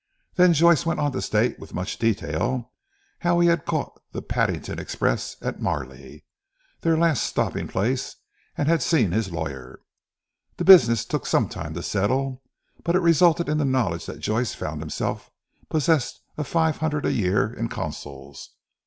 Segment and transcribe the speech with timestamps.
[0.33, 2.71] Then Joyce went on to state with much detail,
[3.19, 6.21] how he had caught the Paddington express at Marleigh
[6.79, 8.15] their last stopping place
[8.57, 9.79] and had seen his lawyer.
[10.57, 12.41] The business took some time to settle;
[12.83, 15.29] but it resulted in the knowledge that Joyce found himself
[15.69, 18.55] possessed of five hundred a year in Consols.